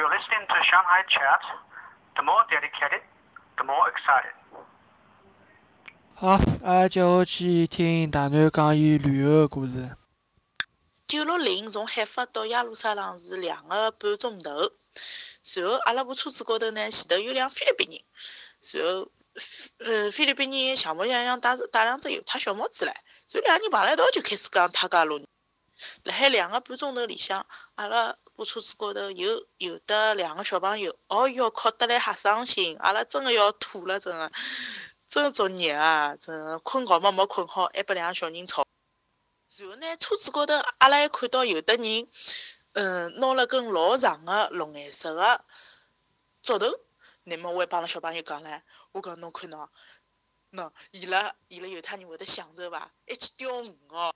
[0.00, 1.42] You're listening to Shanghai Chat.
[2.16, 3.02] The more dedicated,
[3.58, 4.32] the more excited.
[6.14, 9.94] 好，阿拉接下去听大南讲伊旅游个故事。
[11.06, 14.72] 九六零从海法到耶路撒冷是两个半钟头。
[14.94, 18.00] 随后，阿拉部车子高头呢，前头有辆菲律宾人。
[18.58, 19.10] 随后，
[19.80, 22.94] 呃，菲律宾人像模像样戴戴两只犹太小帽子唻。
[23.28, 25.22] 所以两个人碰了一道就开始讲他家路。
[26.04, 34.32] 辣海两个半钟头里向，阿拉部车子高头有有得两个小朋友，哦哟，哭得来瞎伤心，阿拉真个要吐了，真个，
[35.08, 36.16] 真作孽啊！
[36.16, 38.64] 真个困觉嘛没困好，还拨两个小人吵。
[39.58, 42.08] 然后呢，车子高头阿拉还看到有的人，
[42.72, 45.44] 嗯，拿了根老长个绿颜色个
[46.42, 46.78] 竹头，
[47.24, 49.68] 乃末我还帮了小朋友讲唻，我讲侬看喏，
[50.52, 52.92] 喏，伊拉伊拉犹太人会得享受伐？
[53.06, 54.14] 还去钓鱼哦。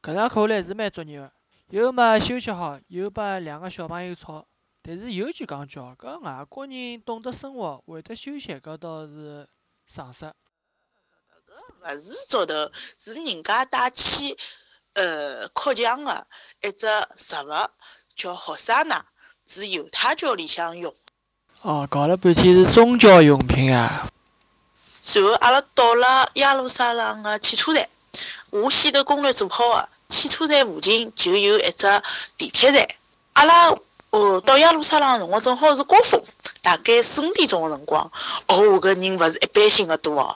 [0.00, 1.32] 搿场看来是蛮作孽个，
[1.70, 4.46] 又没休息好，又把两个小朋友吵。
[4.80, 9.48] 但是有句讲叫，搿外国人懂得生活，会得休息，搿倒是
[9.86, 10.24] 常识。
[10.24, 14.36] 搿勿是竹头，是人家带去
[14.94, 16.26] 呃扩墙个
[16.62, 17.50] 一只植物，
[18.14, 19.04] 叫霍沙纳，
[19.44, 20.94] 是犹太教里向用。
[21.62, 24.08] 哦，搞了半天是宗教用品啊。
[25.02, 27.88] 随后阿拉到了耶路撒冷个汽车站。
[28.50, 31.86] 我先头攻略做好个，汽车站附近就有一只
[32.36, 32.88] 地铁站。
[33.34, 33.70] 阿拉
[34.10, 36.20] 哦到耶路撒冷个辰光正好是高峰，
[36.62, 38.10] 大概四五点钟个辰光。
[38.46, 40.34] 哦，搿人勿是一般性个多哦，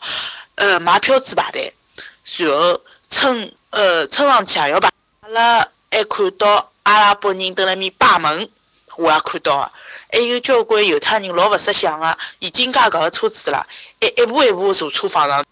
[0.57, 1.75] 呃，买票子排队，
[2.23, 4.91] 随后乘呃乘上去也要排。
[5.23, 8.49] 阿拉还看到阿拉伯人蹲辣面摆门，
[8.97, 9.73] 我也看到个，
[10.13, 13.67] 还有交关犹太人老勿识相个，已经加搿个车子了，
[14.01, 15.43] 一一步一步坐车放上。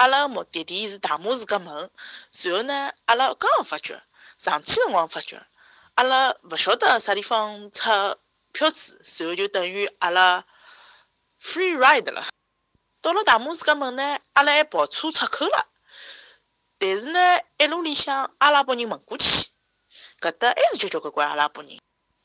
[0.00, 1.90] 阿拉目的地是大马士革门，
[2.30, 4.02] 随后呢，阿拉刚刚发觉，
[4.38, 5.46] 上去辰光发觉，
[5.94, 7.90] 阿拉勿晓得啥地方出
[8.50, 10.46] 票子，随后就等于阿拉
[11.38, 12.26] free ride 了。
[13.02, 15.66] 到了大马士革门呢，阿拉还跑车出口了，
[16.78, 17.20] 但是呢，
[17.58, 19.50] 一路里向阿拉伯人问过去，
[20.18, 21.78] 搿搭还是交交关关阿拉伯人。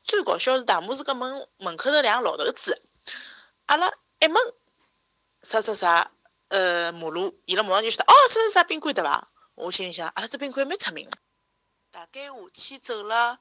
[0.05, 2.81] 最搞笑是大马士革门门口头两个老头子，
[3.65, 3.91] 阿拉
[4.21, 4.53] 一问，
[5.41, 6.11] 啥啥啥。
[6.55, 9.27] 呃，马路，伊拉马上就晓得，哦，这是啥宾馆对伐？
[9.55, 11.17] 我心里想，阿拉这宾馆蛮出名的。
[11.91, 13.39] 大概下去走了，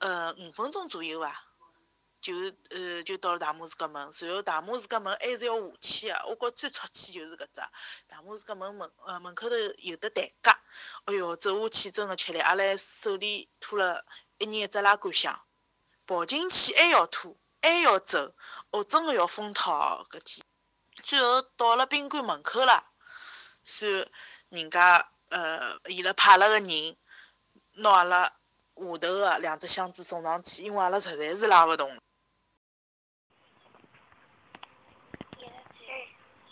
[0.00, 1.40] 呃，五分钟左右伐，
[2.20, 2.34] 就
[2.70, 4.10] 呃就到了大马士革门。
[4.10, 7.60] 随后大马士革门还是要下去的，我觉最出气就是搿只
[8.08, 10.50] 大马士革门门呃门口头有的台阶，
[11.04, 12.40] 哎哟，走下去真的吃力。
[12.40, 14.04] 阿拉手里拖了
[14.38, 15.40] 一人一只拉杆箱，
[16.06, 18.34] 跑进去还要拖，还要走，
[18.72, 20.44] 哦，真的要疯套搿天。
[21.02, 22.84] 最后到了宾馆门口了，
[23.62, 24.06] 算
[24.50, 26.96] 人家呃，伊拉派了个人
[27.74, 28.34] 拿阿拉下
[28.74, 31.88] 头的两只箱子送上去，因为阿拉实在是拉勿动。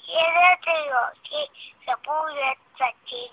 [0.04, 1.30] 现在只有去
[1.84, 3.32] 十八月十七。